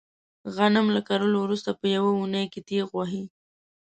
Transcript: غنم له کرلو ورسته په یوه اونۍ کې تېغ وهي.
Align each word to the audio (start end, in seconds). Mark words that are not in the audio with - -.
غنم 0.55 0.87
له 0.95 1.01
کرلو 1.07 1.39
ورسته 1.43 1.69
په 1.79 1.85
یوه 1.95 2.11
اونۍ 2.17 2.45
کې 2.53 2.61
تېغ 2.67 2.87
وهي. 2.97 3.23